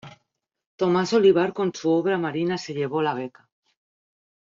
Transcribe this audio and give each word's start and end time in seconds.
Tomás 0.77 1.13
Olivar 1.13 1.53
con 1.53 1.75
su 1.75 1.91
obra 1.91 2.17
"Marina" 2.17 2.57
se 2.57 2.73
llevó 2.73 3.03
la 3.03 3.13
beca. 3.13 3.47